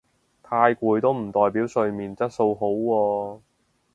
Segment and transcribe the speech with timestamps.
[0.41, 3.39] 太攰都唔代表睡眠質素好喎